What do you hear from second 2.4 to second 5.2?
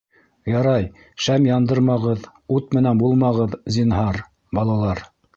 ут менән булмағыҙ, зинһар, балалар.